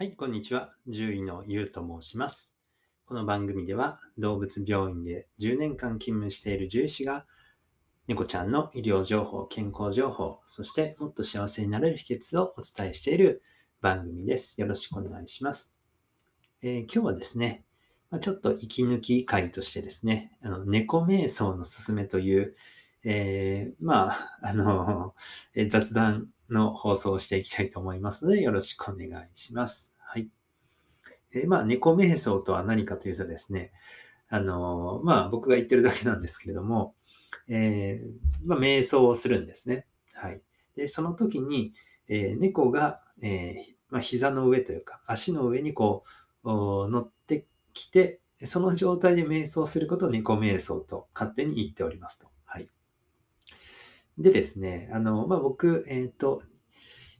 [0.00, 0.70] はい、こんにちは。
[0.86, 2.56] 獣医のゆうと申します。
[3.04, 7.26] この番組では動物病院で10年間勤務している獣医師が
[8.06, 13.42] 猫ちゃんの医療情報、健康情報、そしてもっと幸せになれる秘訣をお伝えしている
[13.82, 14.58] 番組です。
[14.58, 15.76] よろしくお願いします。
[16.62, 17.66] えー今日はですね、
[18.22, 22.56] ちょっと息抜き会としてですね、あの猫瞑想のすすめという、
[23.04, 25.14] えーまあ、あの、
[25.68, 29.94] 雑談の放送をしていきたいと思いますので、よろしくお願いします。
[29.98, 30.28] はい。
[31.32, 33.72] えーまあ、猫瞑想とは何かというとですね、
[34.28, 36.94] あの、まあ、僕が言ってるだけなんですけれども、
[37.48, 38.10] えー
[38.44, 39.86] まあ、瞑想をするんですね。
[40.14, 40.42] はい。
[40.76, 41.72] で、その時に、
[42.08, 46.04] えー猫が、えーまあ、膝の上というか、足の上にこ
[46.44, 52.28] う、乗ってきて、その状態で瞑想することを猫瞑想と勝手に言っておりますと。
[54.20, 56.42] でですね、あの、まあ、僕、えっ、と、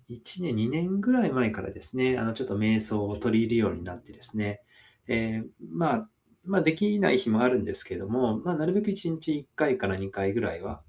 [0.09, 4.61] 1年、2年ぐらい前からですね、あの、ちょっと瞑想を取り入れるようになってですね、
[5.09, 6.09] えーまあ、
[6.45, 10.83] まあ、できない日もあるんですけども、まあ、なるべく1日1回から2回ぐらいは、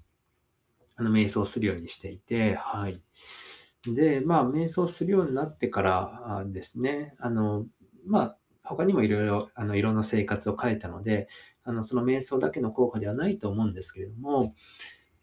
[0.96, 3.02] あの、瞑想するようにしていて、はい。
[3.86, 7.66] で、まあ、瞑想するようになってからですね、あの、
[8.06, 11.28] まあ、他にもいろいろ、あの、いろんな生活を変えたので、
[11.64, 14.54] あの、その瞑想だけの効果ではないと思うんですけれども、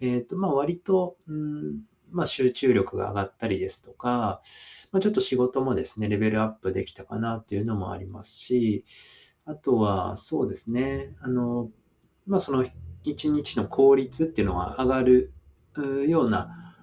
[0.02, 4.42] えっ、と、まあ、割と、うん、まあ、集中力が上がったりですとか、
[4.92, 8.86] まあ、ちょっと仕事もですね、レベルアップできたかなっていうのもありますし、
[9.46, 11.70] あとは、そうですね、あの、
[12.28, 12.66] まあ、その
[13.04, 15.34] 一日の効率っていうのが上がる
[16.08, 16.76] ような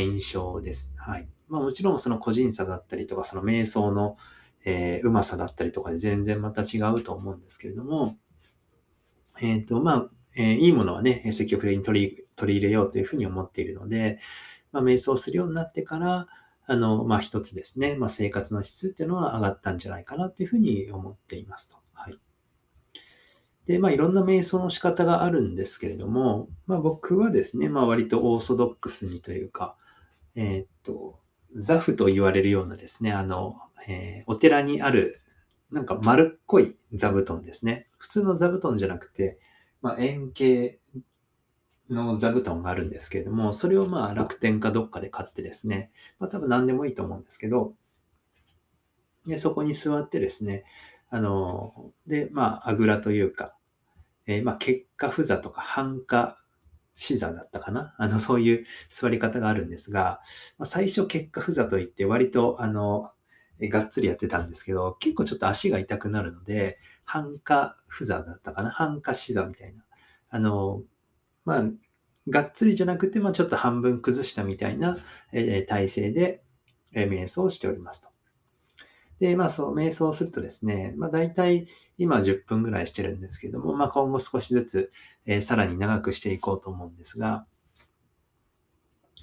[0.00, 0.94] 印象です。
[0.96, 1.28] はい。
[1.48, 4.16] まあ、もちろんその個人差だったりとか、その瞑想の、
[4.66, 8.16] えーうまさだったりとかで全然また違うと思うんですけれども、
[9.42, 14.18] えっ、と、まあ、えーいいものはね、積極的に取り取り入れようというふうに思っているので、
[14.72, 16.26] まあ、瞑想するようになってから、
[16.66, 21.76] あの、まあ、一つですね、まあ、生活の質っていうのは上がったんじゃないかなというふうに思っていますと。
[21.92, 22.18] はい。
[23.66, 29.76] で、まあ、いろんな瞑想の仕方があるんですけれども、まあ、僕はですね、まあ、割とオーソドックスにというか、
[30.34, 31.18] えーっと、
[31.56, 33.56] ザフと言われるようなですね、あの、
[33.86, 35.20] えーお寺にある、
[35.70, 37.88] なんか丸っこい座布団ですね。
[37.98, 39.38] 普通の座布団じゃなくて、
[39.82, 40.78] まあ、円形
[41.90, 47.74] の座布団があるんですけれども、それをまあ楽天かどっかで買ってですね、まあ多分何でもいいと思うんですけど、
[49.26, 50.64] でそこに座ってですね、
[51.10, 53.56] あの、で、まあ、あぐらというか、
[54.26, 56.38] えーまあ、結果不座とか半下
[56.94, 57.94] 死座だったかな？
[57.98, 60.20] あの、そういう座り方があるんですが、
[60.58, 63.12] まあ、最初結果不座といって割と、あの、
[63.60, 68.70] えがっつりやってたんですけど、結構ちょっと足が痛くなるので、半下不座だったかな？
[68.70, 69.84] 半下死座みたいな。
[70.30, 70.82] あの、
[71.44, 71.64] まあ、
[72.28, 74.96] がっつりじゃなくて、まあ、ちょっと半分崩したみたいな、
[75.32, 76.42] えー体勢で、
[76.92, 78.08] えー瞑想をしておりますと。
[79.20, 81.68] で、まあ、そう、瞑想するとですね、まあ、大体
[81.98, 84.92] 今10分ぐらいしてるんですけども、まあ、今後少しずつ、
[85.26, 87.46] えーさらに長くしていこうと思うんですが、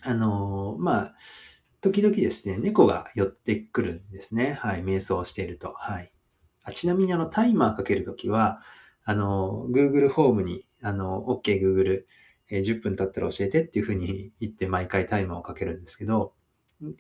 [0.04, 1.16] あのーまあ、
[1.82, 4.54] 時々ですね、猫が寄ってくるんですね。
[4.54, 5.74] はい、瞑想していると。
[5.78, 6.12] はい。
[6.64, 8.62] あちなみに、あの、タイマーかけるときは、
[9.04, 12.06] あの、Google ホームに、あの、OK Google、
[12.50, 16.34] えー10分経ったら教えてっていうふうに言って毎回タイマーをかけるんですけど、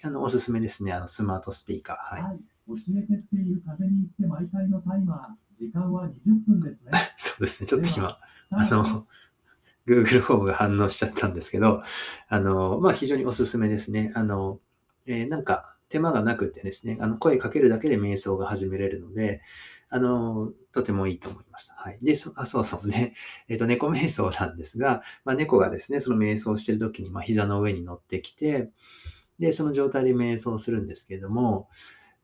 [0.04, 0.94] あの、おすすめですね。
[0.94, 2.16] あの、スマートスピーカー。
[2.16, 2.24] はい。
[2.24, 6.12] はい、教えてっていう風に言って毎回のタイマー、時間は20
[6.48, 6.92] 分ですね。
[7.18, 7.68] そうですね。
[7.68, 8.18] ちょっと今、
[8.52, 9.08] あの、
[9.88, 11.84] Google ホームが反応しちゃったんですけど、
[12.28, 14.12] あの、まあ、非常におすすめですね。
[14.16, 14.60] あの、
[15.08, 19.42] えーなんか、手間がなくてですね、あの、声かけるだけで瞑想が始めれるので、
[19.94, 21.72] あの、とてもいいと思います。
[21.76, 22.00] はい。
[22.02, 23.14] で、そあそうそう ね。
[23.50, 28.72] えっ、と、猫瞑想なんですが、まあ、猫がですね、その瞑想してる時に、まあ、膝の上に乗ってきて、
[29.40, 31.70] で、その状態で瞑想するんですけれども、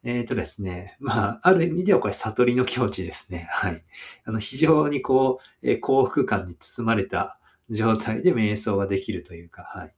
[0.03, 3.47] えっ、とですね、まあ、ある意味ではこれ悟りの境地ですね。
[3.51, 3.85] はい。
[4.25, 7.39] あの、非常にこう、えー幸福感に包まれた
[7.69, 9.95] 状態で瞑想ができるというか、はい。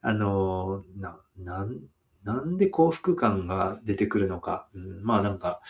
[0.00, 1.80] あの、な、なん、
[2.24, 4.68] なんで幸福感が出てくるのか。
[4.74, 5.60] うん、まあなんか、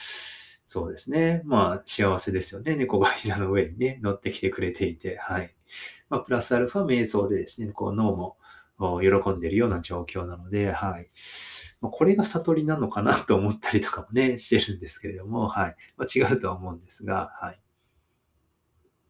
[0.72, 1.42] そうですね。
[1.44, 2.76] まあ幸せですよね。
[2.76, 5.54] 猫が膝の上にね、乗ってきてくれていて、はい。
[6.08, 8.38] まあプラスアルファ瞑想でですね、こう脳も
[9.02, 11.10] 喜んでるような状況なので、はい。
[11.82, 15.76] まあ、これが悟りなのかなと思ったりとかもね、 してるんですけれども、はい。
[15.98, 17.60] まあ、違うとは思うんですが、はい。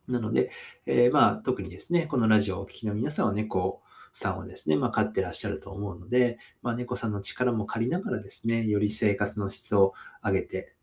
[0.08, 0.50] なので、
[0.86, 3.82] えーまあ、特にですね、このラジオをお聞きの皆さんは猫
[4.12, 9.94] さんをですね、まあ、飼ってらっしゃると思うので、まあ、猫さんの力も借りながらですね、より生活の質を
[10.24, 10.74] 上げて、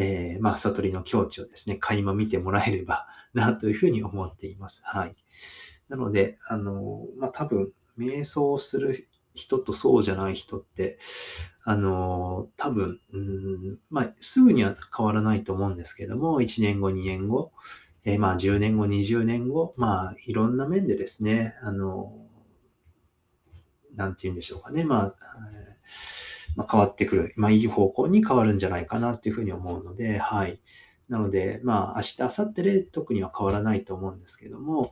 [0.00, 4.82] えーまあ、悟りの境地をですね、垣間見てもらえれば な、というふうに思っています。
[4.84, 5.16] はい。
[5.88, 11.00] なので、あの、まあ、多分、瞑想をする人とそうじゃない人って、
[11.64, 17.50] あの、多分、うん、まあ、すぐには変わらないと思うんですけども、1年後、2年後、
[18.04, 22.24] えーまあ、10年後、20年後、まあ、いろんな面でですね、あの、
[23.96, 25.16] なんて言うんでしょうかね、まあ、
[25.52, 26.27] えー
[26.58, 30.60] ま、変わってくる、まあ、いい方向に変わるんじゃないかなっていうふうに思うので、はい。
[31.08, 34.90] なので、まあ、明日、明後日で特には変わらないと思うんですけども、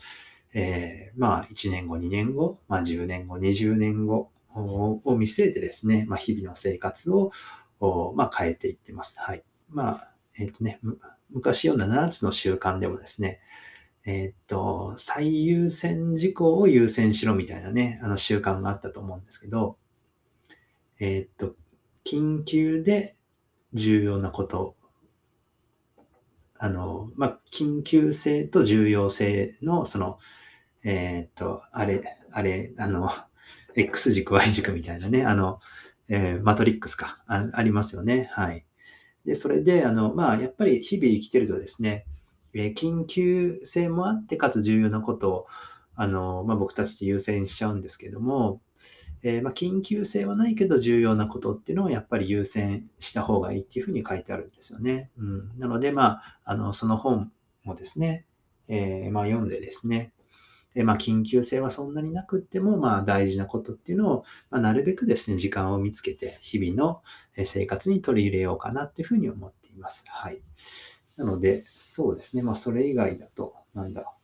[0.55, 7.33] えーまあ、1年後、2年後、まあ、10年後、20年後を見据えてですね、まあ、日々の生活を、
[8.15, 9.17] まあ、変えていってます。
[9.19, 9.45] はい。
[9.69, 10.79] まあ、えっ、とね、
[11.31, 13.41] 昔読んだ7つの習慣でもですね、
[14.05, 19.79] えっ、と、最優先事項を優先しろみたいなね、あの習慣があったと思うんですけど、
[21.01, 21.55] えっ、と、
[22.05, 23.17] 緊急で
[23.75, 24.77] 重要なこと
[26.59, 30.19] あの、まあ、緊急性と重要性の、その、
[30.85, 32.03] えーっと、あれ、
[32.33, 33.11] あれ、あの、
[33.77, 35.61] X 軸、Y 軸みたいなね、あの、
[36.09, 38.31] えーマトリックスかあ、ありますよね。
[38.33, 38.65] はい。
[39.27, 42.07] で、それで、あの、まあ、やっぱり日々生きてるとですね、
[42.55, 45.47] えー緊急性もあって、かつ重要なことを、
[45.97, 48.61] あの、まあ、僕たちって優先しちゃうんですけども、
[49.29, 55.11] えーまあ、緊急性はないけど重要なことっていうのをやっぱり優先した方がいいっていうふうに書いてあるんですよね。
[55.19, 57.33] うん、なので、まあ、あのその本
[57.65, 58.25] もですね、
[58.69, 60.13] えーまあ、読んでですね、
[60.77, 67.03] えーまあ、緊急性はそんなになくっても、まあ、大事なことっていうのを、まあ、なるべくですね、時間を見つけて、日々の
[67.45, 70.05] 生活に取り入れようかなっていうふうに思っています。
[70.07, 70.41] はい。
[71.17, 74.15] なので、そうですね、まあ、それ以外だと、なんだ、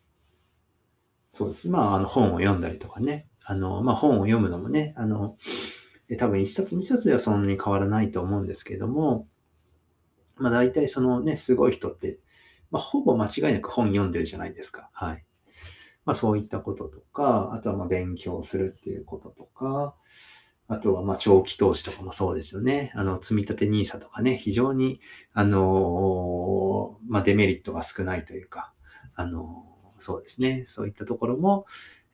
[1.32, 1.68] そうです。
[1.68, 3.26] まあ、あの本を読んだりとかね。
[3.44, 5.36] あの、まあ、本を読むのもね、あの、
[6.08, 9.26] え多分一冊二冊ではそんなに変わらないと思うんですけども、
[10.36, 12.18] まあ、大体そのね、すごい人って、
[12.70, 14.90] まあ、ほぼ間違いなく本読んでるじゃないですか。
[14.92, 15.24] はい。
[16.04, 19.94] まあ、そういったこととか、あとはまあ勉強するっていうこととか、
[20.68, 22.92] あとはまあ長期投資とかもそうですよね。
[22.94, 25.00] あの、積立 NISA とかね、非常に、
[25.32, 28.72] あのまあ、デメリットが少ないというか、
[29.14, 29.66] あの
[29.98, 30.64] そうですね。
[30.66, 31.66] そういったところも、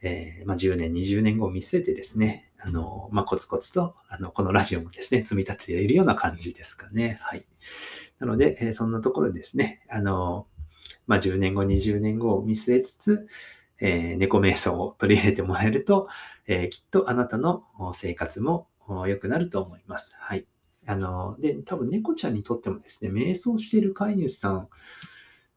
[0.03, 7.19] えーまあ、10年、20年後を見据えてですね、あの、まあ、コツコツと、あの、このラジオもですね、積み立てているような感じですかね。
[7.23, 7.45] はい。
[8.19, 10.47] なので、えーそんなところですね、あの、
[11.07, 13.29] まあ、10年後、20年後を見据えつつ、
[13.81, 16.09] えー猫瞑想を取り入れてもらえると、
[16.47, 17.63] えーきっとあなたの
[17.93, 18.69] 生活も
[19.07, 20.15] 良くなると思います。
[20.19, 20.47] はい。
[20.87, 24.69] あの、で、多分猫ちゃんにとってもですね、瞑想している飼い主さん、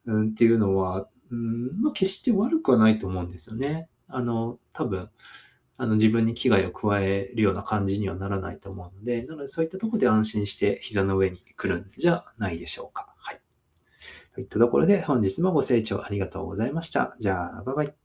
[0.05, 3.87] うん、っていうのは、うん、まあ、決して悪くはないと思うんですよね。
[4.11, 5.09] あの、多分、
[5.77, 13.13] あの自分に危害を加えるような感じにはならないと思うので、なのでそういったところで安心して膝の上に来るんじゃないでしょうか。
[13.17, 13.41] はい。
[14.35, 17.15] といったところで本日もご清聴ありがとうございました。
[17.19, 18.00] じゃあ、バイバイ。